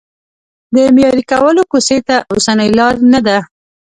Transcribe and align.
د 0.73 0.75
معیاري 0.95 1.23
کولو 1.31 1.61
کوڅې 1.71 1.97
ته 2.07 2.15
اوسنۍ 2.31 2.69
لار 2.77 2.93
نه 3.11 3.19
ده. 3.27 3.37